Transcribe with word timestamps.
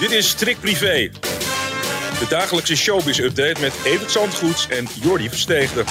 Dit 0.00 0.10
is 0.10 0.28
Strik 0.28 0.60
Privé. 0.60 1.10
De 2.18 2.26
dagelijkse 2.28 2.76
showbiz-update 2.76 3.60
met 3.60 3.72
Evert 3.84 4.10
Zandgoeds 4.10 4.68
en 4.68 4.86
Jordi 5.02 5.28
Versteegde. 5.28 5.84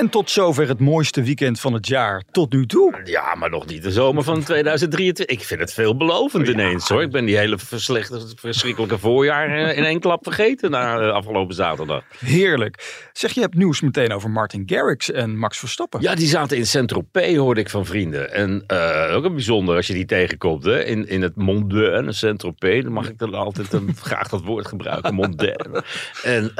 En 0.00 0.08
tot 0.08 0.30
zover 0.30 0.68
het 0.68 0.80
mooiste 0.80 1.22
weekend 1.22 1.60
van 1.60 1.72
het 1.72 1.86
jaar 1.86 2.22
tot 2.30 2.52
nu 2.52 2.66
toe. 2.66 3.00
Ja, 3.04 3.34
maar 3.34 3.50
nog 3.50 3.66
niet 3.66 3.82
de 3.82 3.90
zomer 3.90 4.24
van 4.24 4.42
2023. 4.42 5.26
Ik 5.26 5.44
vind 5.44 5.60
het 5.60 5.72
veelbelovend 5.72 6.48
ineens 6.48 6.88
hoor. 6.88 7.02
Ik 7.02 7.10
ben 7.10 7.24
die 7.24 7.36
hele 7.36 7.58
verslechte, 7.58 8.20
verschrikkelijke 8.36 8.98
voorjaar 8.98 9.48
eh, 9.48 9.76
in 9.76 9.84
één 9.84 10.00
klap 10.00 10.22
vergeten 10.22 10.70
na 10.70 10.98
eh, 10.98 11.12
afgelopen 11.12 11.54
zaterdag. 11.54 12.02
Heerlijk. 12.18 13.08
Zeg, 13.12 13.32
je 13.32 13.40
hebt 13.40 13.54
nieuws 13.54 13.80
meteen 13.80 14.12
over 14.12 14.30
Martin 14.30 14.62
Garrix 14.66 15.10
en 15.10 15.38
Max 15.38 15.58
Verstappen. 15.58 16.00
Ja, 16.00 16.14
die 16.14 16.28
zaten 16.28 16.56
in 16.56 16.66
Saint-Tropez 16.66 17.36
hoorde 17.36 17.60
ik 17.60 17.70
van 17.70 17.86
vrienden. 17.86 18.32
En 18.32 18.64
eh, 18.66 19.16
ook 19.16 19.24
een 19.24 19.34
bijzonder 19.34 19.76
als 19.76 19.86
je 19.86 19.94
die 19.94 20.06
tegenkomt 20.06 20.64
hè? 20.64 20.84
In, 20.84 21.08
in 21.08 21.22
het 21.22 21.36
Mondaine 21.36 22.12
Saint-Tropez. 22.12 22.82
Dan 22.82 22.92
mag 22.92 23.08
ik 23.08 23.18
dan 23.18 23.34
altijd 23.34 23.72
een, 23.72 23.94
graag 24.02 24.28
dat 24.28 24.42
woord 24.42 24.66
gebruiken, 24.66 25.14
Mondaine. 25.14 25.84
En 26.22 26.52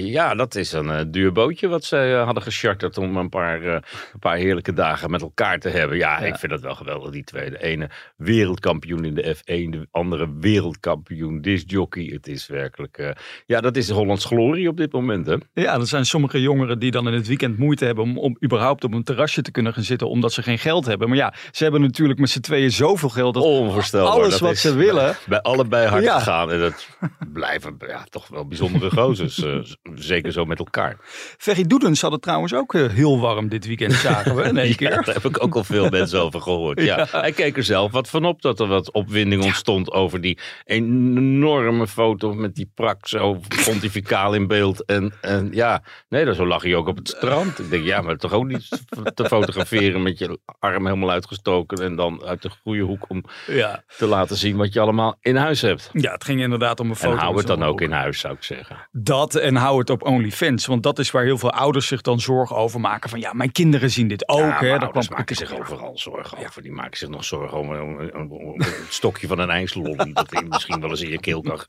ja, 0.00 0.34
dat 0.34 0.54
is 0.54 0.72
een 0.72 1.10
duur 1.10 1.32
bootje 1.32 1.68
wat 1.68 1.84
ze 1.84 2.22
hadden 2.24 2.42
gecharterd 2.42 2.84
om 2.94 3.16
een 3.16 3.28
paar, 3.28 3.62
uh, 3.62 3.72
een 3.72 4.18
paar 4.18 4.36
heerlijke 4.36 4.72
dagen 4.72 5.10
met 5.10 5.22
elkaar 5.22 5.58
te 5.58 5.68
hebben. 5.68 5.96
Ja, 5.96 6.18
ik 6.18 6.36
vind 6.36 6.52
dat 6.52 6.60
wel 6.60 6.74
geweldig, 6.74 7.10
die 7.10 7.24
twee. 7.24 7.50
De 7.50 7.62
ene 7.62 7.90
wereldkampioen 8.16 9.04
in 9.04 9.14
de 9.14 9.36
F1, 9.36 9.70
de 9.70 9.86
andere 9.90 10.28
wereldkampioen 10.40 11.40
discjockey. 11.40 12.04
Het 12.04 12.26
is 12.26 12.46
werkelijk, 12.46 12.98
uh, 12.98 13.10
ja, 13.46 13.60
dat 13.60 13.76
is 13.76 13.90
Hollands 13.90 14.24
glorie 14.24 14.68
op 14.68 14.76
dit 14.76 14.92
moment, 14.92 15.26
hè? 15.26 15.36
Ja, 15.52 15.74
er 15.74 15.86
zijn 15.86 16.06
sommige 16.06 16.40
jongeren 16.40 16.78
die 16.78 16.90
dan 16.90 17.06
in 17.06 17.14
het 17.14 17.26
weekend 17.26 17.58
moeite 17.58 17.84
hebben 17.84 18.04
om, 18.04 18.18
om 18.18 18.36
überhaupt 18.44 18.84
op 18.84 18.92
een 18.92 19.04
terrasje 19.04 19.42
te 19.42 19.50
kunnen 19.50 19.74
gaan 19.74 19.82
zitten, 19.82 20.08
omdat 20.08 20.32
ze 20.32 20.42
geen 20.42 20.58
geld 20.58 20.86
hebben. 20.86 21.08
Maar 21.08 21.16
ja, 21.16 21.34
ze 21.50 21.62
hebben 21.62 21.80
natuurlijk 21.80 22.18
met 22.18 22.30
z'n 22.30 22.40
tweeën 22.40 22.70
zoveel 22.70 23.08
geld. 23.08 23.34
Dat 23.34 23.42
Onvoorstelbaar. 23.42 24.12
Alles 24.12 24.30
dat 24.30 24.40
wat 24.40 24.56
ze 24.56 24.74
willen. 24.74 25.16
Bij 25.26 25.40
allebei 25.40 25.88
hard 25.88 26.04
ja. 26.04 26.18
gegaan. 26.18 26.50
En 26.50 26.60
dat 26.60 26.88
blijven 27.32 27.76
ja, 27.86 28.04
toch 28.10 28.28
wel 28.28 28.46
bijzondere 28.46 28.90
gozers. 28.90 29.38
uh, 29.38 29.58
zeker 29.94 30.32
zo 30.32 30.44
met 30.44 30.58
elkaar. 30.58 30.96
Ferry 31.38 31.62
Doedens 31.62 32.00
had 32.00 32.12
het 32.12 32.22
trouwens 32.22 32.54
ook 32.54 32.72
heel 32.76 33.20
warm 33.20 33.48
dit 33.48 33.66
weekend, 33.66 33.92
zagen 33.92 34.36
we 34.36 34.42
in 34.42 34.56
één 34.56 34.76
keer. 34.80 34.90
Daar 35.04 35.14
heb 35.14 35.24
ik 35.24 35.42
ook 35.42 35.54
al 35.54 35.64
veel 35.64 35.88
mensen 35.88 36.20
over 36.20 36.40
gehoord. 36.40 36.80
Ja. 36.80 36.96
ja. 37.12 37.20
Hij 37.20 37.32
keek 37.32 37.56
er 37.56 37.64
zelf 37.64 37.92
wat 37.92 38.08
van 38.08 38.24
op 38.24 38.42
dat 38.42 38.60
er 38.60 38.66
wat 38.66 38.92
opwinding 38.92 39.44
ontstond 39.44 39.92
over 39.92 40.20
die 40.20 40.38
enorme 40.64 41.86
foto 41.86 42.34
met 42.34 42.54
die 42.54 42.70
prak 42.74 43.08
zo 43.08 43.40
pontificaal 43.64 44.34
in 44.34 44.46
beeld. 44.46 44.84
En, 44.84 45.12
en 45.20 45.48
ja, 45.52 45.82
nee, 46.08 46.24
dan 46.24 46.34
zo 46.34 46.46
lag 46.46 46.62
hij 46.62 46.74
ook 46.74 46.88
op 46.88 46.96
het 46.96 47.08
strand. 47.08 47.58
Ik 47.58 47.70
denk, 47.70 47.84
ja, 47.84 48.00
maar 48.00 48.16
toch 48.16 48.32
ook 48.32 48.46
niet 48.46 48.68
te 49.14 49.24
fotograferen 49.24 50.02
met 50.02 50.18
je 50.18 50.38
arm 50.58 50.86
helemaal 50.86 51.10
uitgestoken 51.10 51.78
en 51.84 51.96
dan 51.96 52.24
uit 52.24 52.42
de 52.42 52.50
goede 52.62 52.82
hoek 52.82 53.04
om 53.08 53.24
ja. 53.46 53.84
te 53.96 54.06
laten 54.06 54.36
zien 54.36 54.56
wat 54.56 54.72
je 54.72 54.80
allemaal 54.80 55.16
in 55.20 55.36
huis 55.36 55.60
hebt. 55.60 55.90
Ja, 55.92 56.12
het 56.12 56.24
ging 56.24 56.40
inderdaad 56.40 56.80
om 56.80 56.90
een 56.90 56.96
foto. 56.96 57.12
En 57.12 57.18
hou 57.18 57.36
het 57.36 57.46
dan 57.46 57.62
ook 57.62 57.80
in 57.80 57.92
huis, 57.92 58.18
zou 58.18 58.34
ik 58.34 58.42
zeggen. 58.42 58.88
Dat 58.92 59.34
en 59.34 59.56
hou 59.56 59.78
het 59.78 59.90
op 59.90 60.02
OnlyFans, 60.02 60.66
want 60.66 60.82
dat 60.82 60.98
is 60.98 61.10
waar 61.10 61.24
heel 61.24 61.38
veel 61.38 61.52
ouders 61.52 61.86
zich 61.86 62.00
dan 62.00 62.20
zorgen 62.20 62.55
over 62.56 62.80
maken. 62.80 63.10
Van 63.10 63.20
ja, 63.20 63.32
mijn 63.32 63.52
kinderen 63.52 63.90
zien 63.90 64.08
dit 64.08 64.28
ook. 64.28 64.38
Ja, 64.38 64.58
hè. 64.58 64.78
Daar 64.78 64.90
kwam 64.90 65.04
maken 65.08 65.36
zich 65.36 65.60
overal 65.60 65.98
zorgen 65.98 66.38
over. 66.38 66.62
Die 66.62 66.72
maken 66.72 66.98
zich 66.98 67.08
nog 67.08 67.24
zorgen 67.24 67.58
over 67.58 67.76
een, 67.78 68.54
het 68.58 68.86
stokje 68.88 69.26
van 69.26 69.38
een 69.38 69.50
ijslolly. 69.50 70.12
dat 70.12 70.44
misschien 70.48 70.80
wel 70.80 70.90
eens 70.90 71.00
in 71.00 71.10
je 71.10 71.20
keel 71.20 71.42
kan. 71.42 71.60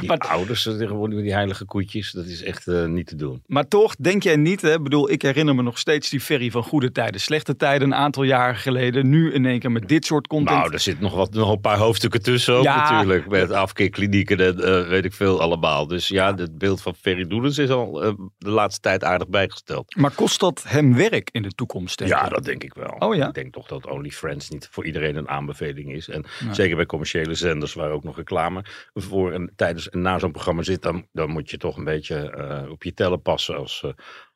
Die 0.00 0.08
maar, 0.08 0.18
ouders 0.18 0.62
tegenwoordig 0.62 1.20
die 1.20 1.32
heilige 1.32 1.64
koetjes, 1.64 2.12
dat 2.12 2.24
is 2.24 2.42
echt 2.42 2.66
uh, 2.66 2.84
niet 2.84 3.06
te 3.06 3.16
doen. 3.16 3.42
Maar 3.46 3.68
toch, 3.68 3.96
denk 3.96 4.22
jij 4.22 4.36
niet, 4.36 4.60
hè? 4.60 4.80
bedoel, 4.80 5.10
ik 5.10 5.22
herinner 5.22 5.54
me 5.54 5.62
nog 5.62 5.78
steeds 5.78 6.10
die 6.10 6.20
ferry 6.20 6.50
van 6.50 6.62
goede 6.62 6.92
tijden, 6.92 7.20
slechte 7.20 7.56
tijden, 7.56 7.88
een 7.88 7.94
aantal 7.94 8.22
jaren 8.22 8.56
geleden. 8.56 9.08
Nu 9.08 9.32
in 9.32 9.46
één 9.46 9.58
keer 9.58 9.72
met 9.72 9.88
dit 9.88 10.04
soort 10.04 10.26
content. 10.26 10.58
Nou, 10.58 10.72
er 10.72 10.80
zit 10.80 11.00
nog, 11.00 11.14
wat, 11.14 11.34
nog 11.34 11.50
een 11.50 11.60
paar 11.60 11.78
hoofdstukken 11.78 12.22
tussen 12.22 12.54
ook 12.54 12.64
ja, 12.64 12.90
natuurlijk. 12.90 13.28
Met 13.28 13.50
afkeerklinieken 13.50 14.40
en 14.40 14.56
uh, 14.58 14.88
weet 14.88 15.04
ik 15.04 15.12
veel 15.12 15.40
allemaal. 15.40 15.86
Dus 15.86 16.08
ja, 16.08 16.34
het 16.34 16.58
beeld 16.58 16.82
van 16.82 16.94
Ferry 16.94 17.26
Doelens 17.26 17.58
is 17.58 17.70
al 17.70 18.04
uh, 18.04 18.12
de 18.38 18.50
laatste 18.50 18.80
tijd 18.80 19.04
aardig 19.04 19.28
bijgesteld. 19.28 19.96
Maar 19.96 20.10
kost 20.22 20.40
dat 20.40 20.64
hem 20.66 20.94
werk 20.94 21.28
in 21.32 21.42
de 21.42 21.52
toekomst? 21.52 21.98
Denk 21.98 22.10
ja, 22.10 22.24
ik? 22.24 22.30
dat 22.30 22.44
denk 22.44 22.64
ik 22.64 22.74
wel. 22.74 22.96
Oh, 22.98 23.14
ja? 23.14 23.28
Ik 23.28 23.34
denk 23.34 23.52
toch 23.52 23.66
dat 23.66 23.86
OnlyFriends 23.86 24.48
niet 24.48 24.68
voor 24.70 24.84
iedereen 24.84 25.16
een 25.16 25.28
aanbeveling 25.28 25.92
is. 25.92 26.08
En 26.08 26.24
zeker 26.50 26.76
bij 26.76 26.86
commerciële 26.86 27.34
zenders 27.34 27.74
waar 27.74 27.90
ook 27.90 28.04
nog 28.04 28.16
reclame 28.16 28.64
voor 28.94 29.32
en 29.32 29.52
tijdens 29.56 29.90
en 29.90 30.00
na 30.00 30.18
zo'n 30.18 30.32
programma 30.32 30.62
zit, 30.62 30.82
dan, 30.82 31.06
dan 31.12 31.30
moet 31.30 31.50
je 31.50 31.56
toch 31.56 31.76
een 31.76 31.84
beetje 31.84 32.34
uh, 32.64 32.70
op 32.70 32.82
je 32.82 32.94
tellen 32.94 33.22
passen 33.22 33.56
als, 33.56 33.82
uh, 33.84 33.92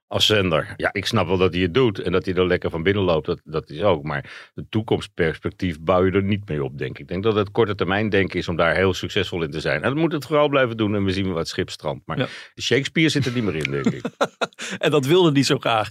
als 0.08 0.26
zender. 0.26 0.74
Ja, 0.76 0.88
ik 0.92 1.06
snap 1.06 1.26
wel 1.26 1.36
dat 1.36 1.52
hij 1.52 1.62
het 1.62 1.74
doet 1.74 1.98
en 1.98 2.12
dat 2.12 2.24
hij 2.24 2.34
er 2.34 2.46
lekker 2.46 2.70
van 2.70 2.82
binnen 2.82 3.02
loopt. 3.02 3.26
Dat, 3.26 3.40
dat 3.44 3.70
is 3.70 3.82
ook. 3.82 4.02
Maar 4.02 4.50
de 4.54 4.66
toekomstperspectief 4.68 5.80
bouw 5.80 6.04
je 6.04 6.12
er 6.12 6.22
niet 6.22 6.48
mee 6.48 6.64
op, 6.64 6.78
denk 6.78 6.90
ik. 6.90 6.98
Ik 6.98 7.08
denk 7.08 7.22
dat 7.22 7.34
het 7.34 7.50
korte 7.50 7.74
termijn 7.74 8.08
denken 8.08 8.38
is 8.38 8.48
om 8.48 8.56
daar 8.56 8.74
heel 8.74 8.94
succesvol 8.94 9.42
in 9.42 9.50
te 9.50 9.60
zijn. 9.60 9.82
En 9.82 9.88
dat 9.88 9.98
moet 9.98 10.12
het 10.12 10.26
vooral 10.26 10.48
blijven 10.48 10.76
doen 10.76 10.94
en 10.94 11.04
we 11.04 11.12
zien 11.12 11.32
wat 11.32 11.48
schip 11.48 11.70
strandt. 11.70 12.06
Maar 12.06 12.18
ja. 12.18 12.26
Shakespeare 12.60 13.08
zit 13.08 13.26
er 13.26 13.32
niet 13.32 13.44
meer 13.44 13.54
in, 13.54 13.70
denk 13.70 13.86
ik. 13.86 14.04
en 14.78 14.90
dat 14.90 15.06
wilde 15.06 15.32
hij 15.32 15.42
zo 15.42 15.58
graag. 15.58 15.88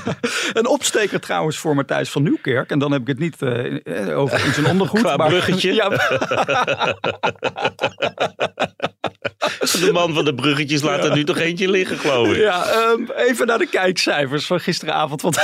een 0.52 0.66
opsteker 0.66 1.20
trouwens 1.20 1.58
voor 1.58 1.74
Matthijs 1.74 2.10
van 2.10 2.22
Nieuwkerk. 2.22 2.70
En 2.70 2.78
dan 2.78 2.92
heb 2.92 3.00
ik 3.00 3.06
het 3.06 3.18
niet 3.18 3.42
uh, 3.42 4.18
over 4.18 4.44
in 4.44 4.52
zijn 4.52 4.66
ondergoed. 4.66 5.00
Qua 5.00 5.16
maar, 5.16 5.28
bruggetje. 5.28 5.74
Ja, 5.74 5.88
de 9.80 9.92
man 9.92 10.14
van 10.14 10.24
de 10.24 10.34
bruggetjes 10.34 10.82
laat 10.82 11.04
er 11.04 11.14
nu 11.14 11.24
toch 11.24 11.38
eentje 11.38 11.70
liggen, 11.70 11.98
geloof 11.98 12.28
ik. 12.28 12.36
Ja, 12.36 12.74
um, 12.74 13.10
even 13.16 13.46
naar 13.46 13.58
de 13.58 13.66
kijkcijfers 13.66 14.46
van 14.46 14.60
gisteravond. 14.60 15.22
Want 15.22 15.38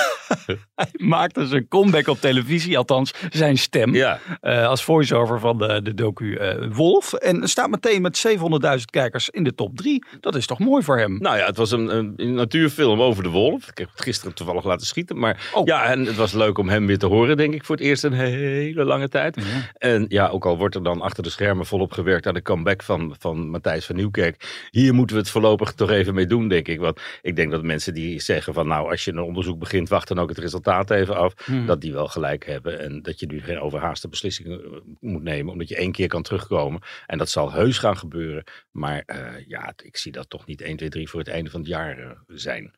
hij 0.83 1.07
maakte 1.07 1.47
zijn 1.47 1.69
comeback 1.69 2.07
op 2.07 2.21
televisie, 2.21 2.79
althans 2.79 3.15
zijn 3.31 3.59
stem. 3.59 3.95
Ja. 3.95 4.19
Uh, 4.43 4.67
als 4.67 4.85
voice-over 4.85 5.41
van 5.41 5.59
de, 5.59 5.83
de 5.83 5.95
docu 5.95 6.25
uh, 6.25 6.73
Wolf. 6.73 7.13
En 7.13 7.49
staat 7.49 7.71
meteen 7.71 8.03
met 8.03 8.27
700.000 8.29 8.85
kijkers 8.91 9.31
in 9.31 9.45
de 9.45 9.55
top 9.55 9.77
3. 9.77 10.05
Dat 10.21 10.35
is 10.35 10.47
toch 10.47 10.59
mooi 10.59 10.83
voor 10.83 10.99
hem? 10.99 11.19
Nou 11.19 11.37
ja, 11.37 11.47
het 11.47 11.57
was 11.57 11.71
een, 11.71 12.15
een, 12.17 12.35
natuurfilm 12.35 13.01
over 13.01 13.23
de 13.23 13.29
wolf. 13.29 13.69
Ik 13.69 13.79
heb 13.79 13.89
het 13.91 14.01
gisteren 14.03 14.35
toevallig 14.35 14.65
laten 14.65 14.87
schieten. 14.87 15.19
Maar 15.19 15.51
oh. 15.55 15.67
ja, 15.67 15.85
en 15.85 16.05
het 16.05 16.17
was 16.17 16.33
leuk 16.33 16.59
om 16.59 16.69
hem 16.69 16.87
weer 16.87 16.99
te 16.99 17.07
horen, 17.07 17.37
denk 17.37 17.55
ik, 17.55 17.65
voor 17.65 17.77
het 17.77 17.85
eerst 17.85 18.05
een 18.05 18.13
hele 18.13 18.85
lange 18.85 19.09
tijd. 19.09 19.37
Ja. 19.37 19.43
En 19.79 20.05
ja, 20.09 20.29
ook 20.29 20.47
al 20.47 20.59
wordt 20.59 20.75
er 20.75 20.83
dan 20.83 21.01
achter 21.01 21.23
de 21.23 21.31
schermen 21.31 21.67
volop 21.67 21.93
gewerkt 21.93 22.27
aan 22.27 22.35
de 22.35 22.43
comeback 22.43 22.83
van, 22.83 23.15
van 23.19 23.49
Matthijs 23.49 23.87
van 23.87 23.97
Nieuwkerk. 23.97 24.67
Hier 24.71 24.95
moeten 24.95 25.17
we 25.17 25.23
het 25.23 25.31
voorlopig 25.31 25.73
toch 25.73 25.91
even 25.91 26.15
mee 26.15 26.27
doen, 26.27 26.49
denk 26.49 26.69
ik. 26.69 26.81
Want 26.81 27.01
ik 27.23 27.37
denk 27.37 27.51
dat 27.51 27.63
mensen 27.63 27.95
die 27.95 28.21
zeggen 28.21 28.55
van 28.55 28.67
nou, 28.67 28.91
als 28.91 29.05
je 29.05 29.11
een 29.11 29.23
onderzoek 29.23 29.59
begint, 29.59 29.89
wacht 29.89 30.09
dan 30.09 30.19
ook 30.19 30.29
het 30.29 30.39
resultaat 30.39 30.64
even 30.91 31.17
af. 31.17 31.35
Hmm. 31.45 31.67
Dat 31.67 31.81
die 31.81 31.93
wel 31.93 32.09
gelijk 32.09 32.47
hebben. 32.47 32.81
En 32.81 33.03
dat 33.03 33.21
je 33.21 33.27
nu 33.27 33.41
geen 33.41 33.61
overhaaste 33.61 34.09
beslissingen 34.09 34.65
eh, 34.65 34.71
moet 35.01 35.23
nemen. 35.23 35.53
Omdat 35.53 35.69
je 35.69 35.77
één 35.77 35.93
keer 35.93 36.09
kan 36.09 36.23
terugkomen. 36.23 36.81
En 37.07 37.19
dat 37.19 37.29
zal 37.29 37.53
heus 37.53 37.79
gaan 37.79 37.97
gebeuren. 37.97 38.45
Maar 38.71 39.03
uh, 39.07 39.47
ja, 39.47 39.73
ik 39.83 39.97
zie 39.97 40.13
dat 40.13 40.31
toch 40.31 40.47
niet 40.47 40.61
1, 40.61 40.77
2, 40.77 40.89
3 40.89 41.09
voor 41.09 41.21
het 41.21 41.29
einde 41.29 41.51
van 41.51 41.61
het 41.61 41.69
jaar 41.69 41.99
uh, 41.99 42.11
zijn. 42.27 42.75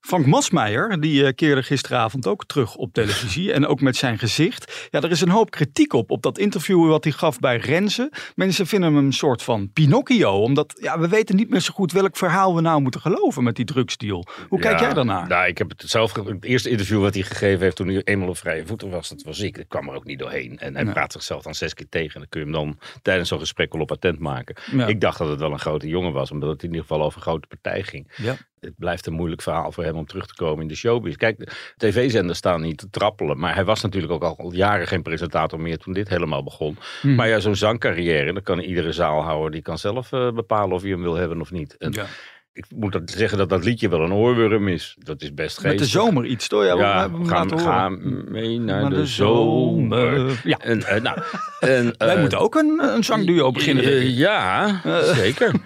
Frank 0.00 0.26
Masmeijer, 0.26 1.00
die 1.00 1.22
uh, 1.22 1.28
keerde 1.34 1.62
gisteravond 1.62 2.26
ook 2.26 2.46
terug 2.46 2.74
op 2.76 2.92
televisie 2.92 3.52
en 3.52 3.66
ook 3.66 3.80
met 3.80 3.96
zijn 3.96 4.18
gezicht. 4.18 4.88
Ja, 4.90 5.00
er 5.00 5.10
is 5.10 5.20
een 5.20 5.28
hoop 5.28 5.50
kritiek 5.50 5.92
op, 5.92 6.10
op 6.10 6.22
dat 6.22 6.38
interview 6.38 6.88
wat 6.88 7.04
hij 7.04 7.12
gaf 7.12 7.38
bij 7.38 7.56
Renze. 7.56 8.12
Mensen 8.34 8.66
vinden 8.66 8.94
hem 8.94 9.04
een 9.04 9.12
soort 9.12 9.42
van 9.42 9.72
Pinocchio, 9.72 10.42
omdat 10.42 10.78
ja, 10.80 10.98
we 10.98 11.08
weten 11.08 11.36
niet 11.36 11.50
meer 11.50 11.60
zo 11.60 11.72
goed 11.72 11.92
welk 11.92 12.16
verhaal 12.16 12.54
we 12.54 12.60
nou 12.60 12.80
moeten 12.80 13.00
geloven 13.00 13.42
met 13.44 13.56
die 13.56 13.64
drugsdeal. 13.64 14.26
Hoe 14.48 14.58
ja, 14.62 14.68
kijk 14.68 14.80
jij 14.80 14.92
daarnaar? 14.94 15.28
Nou, 15.28 15.46
ik 15.46 15.58
heb 15.58 15.68
het 15.68 15.82
zelf, 15.86 16.12
het 16.14 16.44
eerste 16.44 16.70
interview 16.70 17.00
wat 17.00 17.14
hij 17.14 17.22
gegeven 17.22 17.60
heeft 17.60 17.76
toen 17.76 17.88
hij 17.88 18.02
eenmaal 18.04 18.28
op 18.28 18.36
vrije 18.36 18.66
voeten 18.66 18.90
was, 18.90 19.08
dat 19.08 19.22
was 19.22 19.40
ik. 19.40 19.58
Ik 19.58 19.68
kwam 19.68 19.88
er 19.88 19.94
ook 19.94 20.04
niet 20.04 20.18
doorheen. 20.18 20.58
En 20.58 20.74
hij 20.74 20.84
Nee. 20.84 20.92
praat 20.92 21.12
zichzelf 21.12 21.42
dan 21.42 21.54
zes 21.54 21.74
keer 21.74 21.86
tegen 21.88 22.14
en 22.14 22.20
dan 22.20 22.28
kun 22.28 22.40
je 22.40 22.46
hem 22.46 22.54
dan 22.54 22.78
tijdens 23.02 23.28
zo'n 23.28 23.38
gesprek 23.38 23.72
wel 23.72 23.82
op 23.82 23.90
attent 23.90 24.18
maken. 24.18 24.56
Ja. 24.72 24.86
Ik 24.86 25.00
dacht 25.00 25.18
dat 25.18 25.28
het 25.28 25.40
wel 25.40 25.52
een 25.52 25.58
grote 25.58 25.88
jongen 25.88 26.12
was, 26.12 26.30
omdat 26.30 26.48
het 26.48 26.62
in 26.62 26.68
ieder 26.68 26.82
geval 26.82 27.02
over 27.02 27.16
een 27.16 27.22
grote 27.22 27.46
partij 27.46 27.82
ging. 27.82 28.12
Ja. 28.16 28.36
Het 28.60 28.74
blijft 28.78 29.06
een 29.06 29.12
moeilijk 29.12 29.42
verhaal 29.42 29.72
voor 29.72 29.84
hem 29.84 29.96
om 29.96 30.06
terug 30.06 30.26
te 30.26 30.34
komen 30.34 30.62
in 30.62 30.68
de 30.68 30.74
showbiz. 30.74 31.14
Kijk, 31.16 31.38
de 31.38 31.46
tv-zenders 31.76 32.38
staan 32.38 32.60
niet 32.60 32.78
te 32.78 32.90
trappelen. 32.90 33.38
Maar 33.38 33.54
hij 33.54 33.64
was 33.64 33.80
natuurlijk 33.82 34.12
ook 34.12 34.22
al, 34.38 34.52
jaren 34.52 34.86
geen 34.86 35.02
presentator 35.02 35.60
meer 35.60 35.78
toen 35.78 35.92
dit 35.92 36.08
helemaal 36.08 36.42
begon. 36.42 36.76
Hmm. 37.00 37.14
Maar 37.14 37.28
ja, 37.28 37.38
zo'n 37.40 37.56
zangcarrière, 37.56 38.32
dan 38.32 38.42
kan 38.42 38.58
iedere 38.58 38.92
zaalhouder, 38.92 39.50
die 39.50 39.62
kan 39.62 39.78
zelf 39.78 40.12
eh, 40.12 40.30
bepalen 40.32 40.74
of 40.74 40.82
hij 40.82 40.90
hem 40.90 41.02
wil 41.02 41.14
hebben 41.14 41.40
of 41.40 41.50
niet. 41.50 41.76
En 41.76 41.92
Ja. 41.92 42.06
ik 42.52 42.64
moet 42.74 42.92
dat 42.92 43.10
zeggen 43.10 43.38
dat 43.38 43.48
dat 43.48 43.64
liedje 43.64 43.88
wel 43.88 44.00
een 44.02 44.12
oorworm 44.12 44.68
is. 44.68 44.96
Dat 44.98 45.22
is 45.22 45.34
best 45.34 45.58
geestig. 45.58 45.70
Met 45.70 45.78
de 45.78 45.84
zomer 45.84 46.24
iets, 46.26 46.48
toch? 46.48 46.64
Ja, 46.64 46.76
we 46.76 46.82
Ja, 46.82 47.00
hebben 47.00 47.18
hem 47.20 47.28
ga, 47.28 47.34
laten 47.34 47.58
ga 47.60 47.88
horen. 47.88 48.24
mee 48.32 48.58
naar 48.60 48.90
de, 48.90 49.06
zomer. 49.06 50.40
Ja. 50.44 50.58
En, 50.58 50.82
eh, 50.86 51.02
nou, 51.02 51.18
en, 51.60 51.94
Wij 51.98 52.14
eh, 52.14 52.20
moeten 52.20 52.38
ook 52.38 52.54
een, 52.54 52.78
een 52.82 53.04
zangduo 53.04 53.50
beginnen. 53.50 54.10
ja, 54.14 54.80
zeker. 55.14 55.52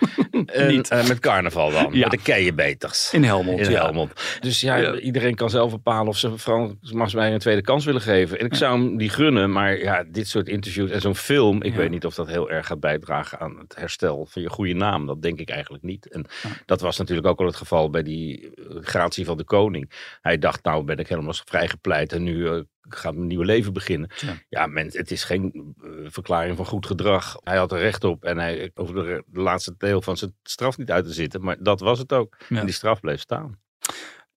en, 0.46 0.68
Niet. 0.74 0.88
eh, 0.88 1.08
met 1.08 1.18
carnaval 1.18 1.70
dan. 1.70 1.88
Ja. 1.92 2.00
Met 2.00 2.10
de 2.10 2.22
keienbeters. 2.22 3.12
In 3.12 3.24
Helmond, 3.24 3.60
In 3.60 3.70
ja. 3.70 3.82
Helmond. 3.82 4.12
Dus 4.40 4.60
ja, 4.60 4.76
Ja. 4.76 4.98
iedereen 4.98 5.34
kan 5.34 5.50
zelf 5.50 5.70
bepalen 5.70 6.08
of 6.08 6.16
ze 6.18 6.38
Frans 6.38 6.92
Masmeijer 6.92 7.34
een 7.34 7.38
tweede 7.40 7.62
kans 7.62 7.84
willen 7.84 8.00
geven. 8.00 8.38
En 8.38 8.46
ik 8.46 8.54
zou 8.54 8.78
hem 8.78 8.96
die 8.96 9.08
gunnen, 9.08 9.52
maar 9.52 9.78
ja, 9.78 10.04
dit 10.08 10.28
soort 10.28 10.48
interviews 10.48 10.90
en 10.90 11.00
zo'n 11.00 11.14
film, 11.16 11.62
ik 11.62 11.74
weet 11.74 11.90
niet 11.90 12.04
of 12.06 12.14
dat 12.14 12.26
heel 12.28 12.50
erg 12.50 12.66
gaat 12.66 12.80
bijdragen 12.80 13.38
aan 13.40 13.58
het 13.58 13.74
herstel 13.78 14.26
van 14.30 14.42
je 14.42 14.48
goede 14.50 14.74
naam. 14.74 15.06
Dat 15.06 15.22
denk 15.22 15.40
ik 15.40 15.50
eigenlijk 15.50 15.82
niet. 15.84 16.08
En 16.12 16.26
dat 16.66 16.80
was 16.80 16.98
natuurlijk 16.98 17.26
ook 17.26 17.40
al 17.40 17.46
het 17.46 17.56
geval 17.56 17.90
bij 17.90 18.02
die 18.02 18.50
eh, 18.54 18.76
gratie 18.80 19.24
van 19.24 19.36
de 19.36 19.44
koning. 19.44 19.90
Hij 20.20 20.38
dacht, 20.38 20.64
nou 20.64 20.84
ben 20.84 20.98
ik 20.98 21.08
helemaal 21.08 21.34
vrijgepleit 21.44 22.12
en 22.12 22.22
nu 22.22 22.48
eh, 22.48 22.60
gaat 22.88 23.14
mijn 23.14 23.26
nieuwe 23.26 23.44
leven 23.44 23.72
beginnen. 23.72 24.10
Ja. 24.16 24.34
Ja, 24.48 24.66
men, 24.66 24.86
het 24.92 25.10
is 25.10 25.24
geen 25.24 25.74
eh, 25.82 25.90
verklaring 26.04 26.56
van 26.56 26.66
goed 26.66 26.86
gedrag. 26.86 27.36
Hij 27.42 27.56
had 27.56 27.72
er 27.72 27.78
recht 27.78 28.04
op 28.04 28.24
en 28.24 28.38
hij 28.38 28.70
hoefde 28.74 29.04
er 29.04 29.22
de 29.26 29.40
laatste 29.40 29.74
deel 29.78 30.02
van 30.02 30.16
zijn 30.16 30.34
straf 30.42 30.78
niet 30.78 30.90
uit 30.90 31.04
te 31.04 31.12
zitten. 31.12 31.42
Maar 31.42 31.56
dat 31.62 31.80
was 31.80 31.98
het 31.98 32.12
ook. 32.12 32.36
Ja. 32.48 32.58
En 32.58 32.64
die 32.64 32.74
straf 32.74 33.00
bleef 33.00 33.20
staan. 33.20 33.58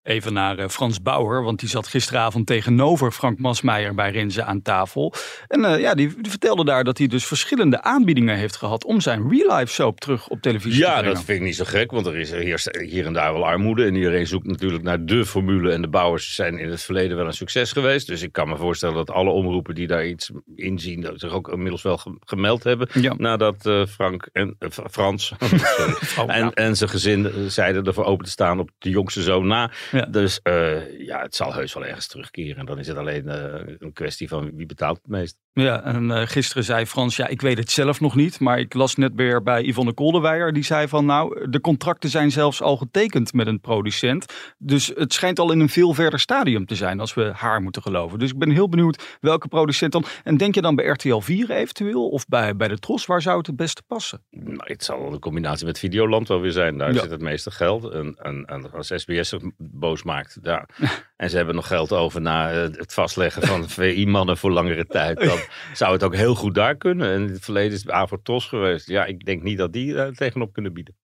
Even 0.08 0.34
naar 0.34 0.58
eh, 0.58 0.68
Frans 0.68 1.02
Bauer, 1.02 1.44
want 1.44 1.60
die 1.60 1.70
zat 1.70 1.88
gisteravond 1.88 2.46
tegenover 2.48 3.12
Frank 3.12 3.40
Masmeijer 3.40 3.96
bij 3.96 4.12
Renze 4.12 4.44
aan 4.44 4.62
tafel. 4.62 5.14
En 5.48 5.66
eh, 5.66 5.80
ja, 5.80 5.96
die, 5.96 6.14
die 6.22 6.32
vertelde 6.32 6.66
daar 6.66 6.84
dat 6.84 6.98
hij 6.98 7.08
dus 7.08 7.26
verschillende 7.26 7.82
aanbiedingen 7.84 8.36
heeft 8.38 8.56
gehad 8.56 8.86
om 8.86 9.02
zijn 9.02 9.30
real 9.30 9.58
life 9.58 9.74
soap 9.74 10.00
terug 10.00 10.28
op 10.28 10.42
televisie 10.42 10.82
te 10.82 10.88
Ja, 10.88 10.94
brengen. 10.98 11.14
dat 11.14 11.24
vind 11.24 11.40
ik 11.40 11.46
niet 11.46 11.56
zo 11.56 11.64
gek, 11.68 11.92
want 11.92 12.06
er 12.06 12.16
is 12.18 12.32
hier, 12.32 12.62
hier 12.90 13.06
en 13.06 13.14
daar 13.14 13.34
wel 13.34 13.46
armoede. 13.48 13.86
En 13.86 13.96
iedereen 13.96 14.28
zoekt 14.28 14.46
natuurlijk 14.48 14.84
naar 14.84 15.06
de 15.06 15.26
formule. 15.26 15.72
En 15.72 15.82
de 15.82 15.88
bouwers 15.88 16.36
zijn 16.36 16.58
in 16.58 16.70
het 16.70 16.82
verleden 16.82 17.18
wel 17.18 17.26
een 17.26 17.34
succes 17.34 17.72
geweest. 17.72 18.08
Dus 18.08 18.22
ik 18.22 18.32
kan 18.32 18.48
me 18.50 18.58
voorstellen 18.58 18.96
dat 18.96 19.12
alle 19.12 19.30
omroepen 19.30 19.76
die 19.76 19.88
daar 19.88 20.06
iets 20.08 20.30
in 20.56 20.80
zien, 20.80 21.02
dat 21.02 21.20
zich 21.20 21.32
ook 21.32 21.50
inmiddels 21.52 21.82
wel 21.82 21.98
ge- 21.98 22.18
gemeld 22.20 22.64
hebben. 22.64 22.88
Ja. 22.94 23.14
Nadat 23.18 23.66
eh, 23.66 23.86
Frank 23.86 24.30
en 24.34 24.56
Frans 24.92 25.32
Oh, 26.20 26.36
en, 26.36 26.44
ja. 26.44 26.52
en 26.54 26.76
zijn 26.78 26.90
gezin 26.90 27.32
zeiden 27.48 27.84
ervoor 27.84 28.06
open 28.06 28.26
te 28.26 28.32
staan 28.32 28.60
op 28.60 28.70
de 28.78 28.90
jongste 28.90 29.22
zoon 29.22 29.48
na. 29.48 29.72
Dus 30.06 30.40
eh, 30.42 31.00
ja, 31.00 31.22
het 31.22 31.36
zal 31.36 31.54
heus 31.54 31.74
wel 31.74 31.86
ergens 31.86 32.08
terugkeren. 32.08 32.58
En 32.58 32.66
dan 32.66 32.80
is 32.80 32.88
het 32.88 32.98
alleen 32.98 33.30
eh, 33.30 33.76
een 33.78 33.94
kwestie 33.94 34.28
van 34.28 34.56
wie 34.56 34.66
betaalt 34.66 34.98
het 34.98 35.08
meest. 35.08 35.38
Ja, 35.64 35.84
en 35.84 36.12
eh, 36.12 36.22
gisteren 36.28 36.64
zei 36.64 36.86
Frans, 36.86 37.16
ja, 37.16 37.28
ik 37.28 37.42
weet 37.42 37.58
het 37.58 37.72
zelf 37.72 38.00
nog 38.00 38.16
niet, 38.16 38.40
maar 38.40 38.60
ik 38.60 38.74
las 38.74 38.96
net 38.96 39.12
weer 39.16 39.44
bij 39.44 39.64
Yvonne 39.64 39.94
Kolderweijer, 39.94 40.54
die 40.54 40.64
zei 40.64 40.88
van, 40.88 41.06
nou, 41.06 41.50
de 41.50 41.62
contracten 41.62 42.10
zijn 42.10 42.32
zelfs 42.32 42.62
al 42.62 42.78
getekend 42.78 43.34
met 43.34 43.48
een 43.48 43.60
producent. 43.60 44.26
Dus 44.58 44.92
het 44.96 45.14
schijnt 45.14 45.40
al 45.40 45.52
in 45.52 45.60
een 45.60 45.70
veel 45.70 45.94
verder 45.94 46.20
stadium 46.20 46.66
te 46.66 46.76
zijn, 46.76 47.00
als 47.00 47.14
we 47.14 47.32
haar 47.36 47.62
moeten 47.62 47.82
geloven. 47.82 48.20
Dus 48.20 48.32
ik 48.32 48.38
ben 48.38 48.50
heel 48.52 48.70
benieuwd 48.70 49.18
welke 49.22 49.48
producent 49.48 49.92
dan. 49.92 50.06
En 50.24 50.38
denk 50.38 50.56
je 50.56 50.62
dan 50.62 50.76
bij 50.76 50.86
RTL 50.86 51.20
4 51.20 51.52
eventueel, 51.52 52.10
of 52.10 52.26
bij, 52.28 52.56
bij 52.56 52.68
de 52.68 52.78
Tros, 52.80 53.06
waar 53.06 53.22
zou 53.22 53.38
het 53.38 53.48
het 53.48 53.56
beste 53.56 53.82
passen? 53.88 54.22
Nou, 54.30 54.60
het 54.64 54.84
zal 54.84 55.02
wel 55.02 55.14
een 55.14 55.20
combinatie 55.20 55.66
met 55.66 55.80
Videoland 55.80 56.28
wel 56.28 56.42
weer 56.42 56.52
zijn. 56.52 56.78
Daar 56.78 56.94
Ja. 56.94 57.02
zit 57.02 57.12
het 57.12 57.22
meeste 57.22 57.52
geld. 57.52 57.92
En, 57.92 58.16
en, 58.22 58.46
en 58.46 58.72
als 58.72 58.92
SBS 58.96 59.30
zich 59.30 59.42
boos 59.58 60.04
maakt. 60.04 60.38
Ja. 60.42 60.66
En 61.18 61.30
ze 61.30 61.36
hebben 61.38 61.56
nog 61.56 61.68
geld 61.68 61.92
over 61.94 62.22
na 62.22 62.52
eh, 62.52 62.62
het 62.62 62.94
vastleggen 62.94 63.42
van 63.42 63.70
VI-mannen 63.80 64.38
voor 64.38 64.52
langere 64.52 64.86
tijd. 64.86 65.20
Dan 65.20 65.38
zou 65.74 65.94
het 65.94 66.04
ook 66.04 66.16
heel 66.16 66.36
goed 66.36 66.56
daar 66.56 66.76
kunnen. 66.76 67.12
En 67.12 67.22
in 67.22 67.34
het 67.34 67.44
verleden 67.44 67.72
is 67.72 67.82
het 67.82 67.92
geweest. 68.46 68.88
Ja, 68.88 69.06
ik 69.06 69.26
denk 69.26 69.44
niet 69.44 69.58
dat 69.58 69.74
die 69.74 69.94
daar 69.94 70.12
tegenop 70.12 70.54
kunnen 70.54 70.74
bieden. 70.74 70.96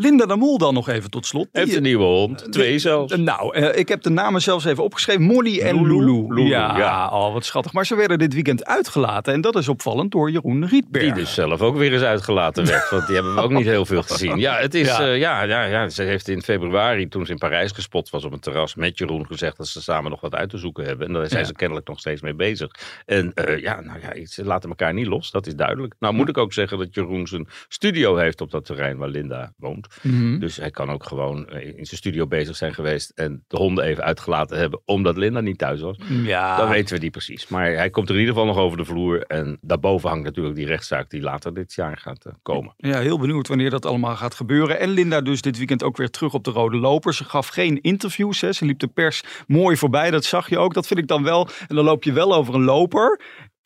Linda 0.00 0.26
de 0.26 0.36
Mol 0.36 0.58
dan 0.58 0.74
nog 0.74 0.88
even 0.88 1.10
tot 1.10 1.26
slot. 1.26 1.48
Die- 1.52 1.62
Heeft 1.62 1.76
een 1.76 1.82
nieuwe 1.82 2.04
hond. 2.04 2.52
Twee 2.52 2.78
zelfs. 2.78 3.16
Nou, 3.16 3.54
eh, 3.54 3.78
ik 3.78 3.88
heb 3.88 4.02
de 4.02 4.10
namen 4.10 4.40
zelfs 4.42 4.64
even 4.64 4.84
opgeschreven. 4.84 5.22
Molly 5.22 5.58
en 5.60 5.74
Lulu. 5.82 6.04
Lulu. 6.04 6.34
Lulu, 6.34 6.48
ja, 6.48 6.76
ja. 6.78 7.04
al 7.04 7.32
wat 7.32 7.44
schattig. 7.44 7.72
Maar 7.72 7.86
ze 7.86 7.94
werden 7.94 8.18
dit 8.18 8.34
weekend 8.34 8.64
uitgelaten. 8.66 9.32
En 9.32 9.40
dat 9.40 9.56
is 9.56 9.68
opvallend 9.68 10.10
door 10.10 10.30
Jeroen 10.30 10.66
Rietberg. 10.66 11.04
Die 11.04 11.12
dus 11.14 11.34
zelf 11.34 11.60
ook 11.60 11.76
weer 11.76 11.92
eens 11.92 12.02
uitgelaten 12.02 12.66
werd. 12.66 12.90
Want 12.90 13.06
die 13.06 13.14
hebben 13.14 13.34
we 13.34 13.40
ook 13.40 13.50
niet 13.50 13.66
heel 13.66 13.84
veel 13.86 14.02
gezien. 14.02 14.38
Ja, 14.38 14.56
het 14.56 14.74
is, 14.74 14.86
Ja. 14.86 15.04
ja. 15.04 15.14
ja, 15.14 15.42
ja, 15.42 15.64
ja, 15.64 15.88
ze 15.88 16.02
heeft 16.02 16.28
in 16.28 16.42
februari, 16.42 17.08
toen 17.08 17.26
ze 17.26 17.32
in 17.32 17.38
Parijs 17.38 17.72
gespot 17.72 18.10
was 18.10 18.24
op 18.24 18.32
een 18.32 18.40
terras 18.40 18.74
met 18.74 18.98
Jeroen, 18.98 19.26
gezegd 19.26 19.56
dat 19.56 19.66
ze 19.68 19.82
samen 19.82 20.10
nog 20.10 20.20
wat 20.20 20.34
uit 20.34 20.50
te 20.50 20.58
zoeken 20.58 20.84
hebben. 20.84 21.06
En 21.06 21.12
daar 21.12 21.26
zijn 21.28 21.40
Ja. 21.40 21.46
ze 21.46 21.54
kennelijk 21.54 21.88
nog 21.88 21.98
steeds 21.98 22.20
mee 22.22 22.34
bezig. 22.34 22.70
En 23.06 23.32
eh, 23.34 23.60
ja, 23.60 23.80
nou 23.80 23.98
ja, 24.00 24.26
ze 24.26 24.44
laten 24.44 24.68
elkaar 24.68 24.92
niet 24.94 25.06
los, 25.06 25.30
dat 25.30 25.46
is 25.46 25.54
duidelijk. 25.54 25.94
Nou 25.98 26.14
moet 26.14 26.28
ik 26.28 26.38
ook 26.38 26.52
zeggen 26.52 26.78
dat 26.78 26.94
Jeroen 26.94 27.26
zijn 27.26 27.48
studio 27.68 28.16
heeft 28.16 28.40
op 28.40 28.50
dat 28.50 28.64
terrein 28.64 28.96
waar 28.96 29.08
Linda 29.08 29.52
woont. 29.56 29.86
Mhm. 30.02 30.38
Dus 30.38 30.56
hij 30.56 30.70
kan 30.70 30.90
ook 30.90 31.04
gewoon 31.04 31.48
eh, 31.48 31.66
in 31.66 31.86
zijn 31.86 31.96
studio 32.00 32.26
bezig 32.26 32.56
zijn 32.56 32.74
geweest 32.74 33.10
en 33.14 33.44
de 33.48 33.56
honden 33.56 33.84
even 33.84 34.04
uitgelaten 34.04 34.58
hebben, 34.58 34.80
omdat 34.84 35.16
Linda 35.16 35.40
niet 35.40 35.58
thuis 35.58 35.80
was. 35.80 35.96
Ja, 36.08 36.56
Dat 36.56 36.68
weten 36.68 36.96
we 36.96 37.02
niet 37.02 37.12
precies. 37.12 37.48
Maar 37.48 37.72
hij 37.72 37.90
komt 37.90 38.08
er 38.08 38.14
in 38.14 38.20
ieder 38.20 38.34
geval 38.34 38.48
nog 38.48 38.62
over 38.62 38.78
de 38.78 38.84
vloer. 38.84 39.22
En 39.22 39.58
daarboven 39.60 40.08
hangt 40.08 40.24
natuurlijk 40.24 40.56
die 40.56 40.66
rechtszaak 40.66 41.10
die 41.10 41.20
later 41.20 41.54
dit 41.54 41.74
jaar 41.74 41.96
gaat 41.96 42.24
eh, 42.24 42.32
komen. 42.42 42.74
Ja, 42.76 42.98
heel 43.00 43.18
benieuwd 43.18 43.48
wanneer 43.48 43.70
dat 43.70 43.86
allemaal 43.86 44.16
gaat 44.16 44.34
gebeuren. 44.34 44.78
En 44.80 44.88
Linda 44.88 45.20
dus 45.20 45.40
dit 45.40 45.56
weekend 45.58 45.82
ook 45.82 45.96
weer 45.96 46.10
terug 46.10 46.34
op 46.34 46.44
de 46.44 46.50
rode 46.50 46.76
loper. 46.76 47.14
Ze 47.14 47.24
gaf 47.24 47.48
geen 47.48 47.80
interviews. 47.80 48.40
Hè. 48.40 48.52
Ze 48.52 48.64
liep 48.64 48.78
de 48.78 48.86
pers 48.86 49.22
mooi 49.46 49.76
voorbij. 49.76 50.10
Dat 50.10 50.24
zag 50.24 50.48
je 50.48 50.58
ook. 50.58 50.74
Dat 50.74 50.86
vind 50.86 51.00
ik 51.00 51.06
dan 51.06 51.22
wel. 51.22 51.48
En 51.68 51.76
dan 51.76 51.84
loop 51.84 52.04
je 52.04 52.12
wel 52.12 52.34
over 52.34 52.54
een 52.54 52.64
loper. 52.64 53.20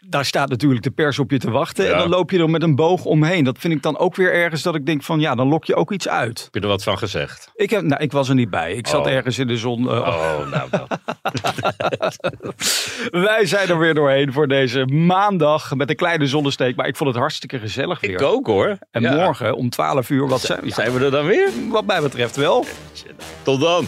Daar 0.07 0.25
staat 0.25 0.49
natuurlijk 0.49 0.83
de 0.83 0.91
pers 0.91 1.19
op 1.19 1.31
je 1.31 1.39
te 1.39 1.51
wachten. 1.51 1.93
En 1.93 1.99
dan 1.99 2.09
loop 2.09 2.31
je 2.31 2.39
er 2.39 2.51
met 2.51 2.63
een 2.63 2.75
boog 2.75 3.05
omheen. 3.05 3.45
Dat 3.45 3.59
vind 3.59 3.75
ik 3.75 3.83
dan 3.83 3.99
ook 3.99 4.17
weer 4.17 4.33
ergens 4.33 4.63
dat 4.63 4.75
ik 4.75 4.87
denk 4.87 5.03
van 5.03 5.21
ja, 5.21 5.35
dan 5.35 5.49
lok 5.49 5.65
je 5.65 5.75
ook 5.75 5.93
iets 5.93 6.09
uit. 6.09 6.43
Heb 6.45 6.55
je 6.55 6.61
er 6.61 6.67
wat 6.67 6.83
van 6.83 6.99
gezegd? 6.99 7.51
Ik, 7.55 7.71
heb, 7.71 7.83
nou, 7.83 8.03
ik 8.03 8.13
was 8.13 8.29
er 8.29 8.35
niet 8.35 8.51
bij. 8.51 8.73
Ik 8.75 8.87
zat 8.87 9.07
Oh. 9.07 9.13
ergens 9.13 9.39
in 9.39 9.47
de 9.47 9.57
zon. 9.57 9.89
eh, 9.91 9.95
Oh, 9.97 10.51
nou 10.51 10.69
dan. 10.71 10.87
Wij 13.23 13.47
zijn 13.47 13.69
er 13.69 13.79
weer 13.79 13.95
doorheen 13.95 14.33
voor 14.33 14.49
deze 14.49 14.85
maandag 14.87 15.75
met 15.75 15.91
een 15.91 15.97
kleine 15.97 16.27
zonnesteek. 16.27 16.77
Maar 16.77 16.87
ik 16.87 16.97
vond 16.97 17.11
het 17.11 17.19
hartstikke 17.19 17.59
gezellig 17.59 18.01
weer. 18.01 18.11
Ik 18.11 18.23
ook 18.23 18.47
hoor. 18.47 18.79
En 18.91 19.03
Ja. 19.03 19.15
morgen 19.15 19.55
om 19.57 19.71
12 19.71 20.11
uur, 20.11 20.29
wat 20.29 20.41
zijn, 20.41 20.61
ja, 20.65 20.75
Zijn 20.75 20.93
we 20.93 21.05
er 21.05 21.11
dan 21.11 21.27
weer? 21.27 21.49
wat 21.71 21.85
mij 21.87 22.01
betreft 22.01 22.37
wel. 22.37 22.65
Tot 23.43 23.61
dan. 23.61 23.87